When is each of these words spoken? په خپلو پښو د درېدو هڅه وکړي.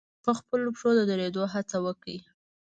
په 0.23 0.31
خپلو 0.39 0.67
پښو 0.75 0.89
د 0.97 1.01
درېدو 1.11 1.43
هڅه 1.53 1.77
وکړي. 1.85 2.17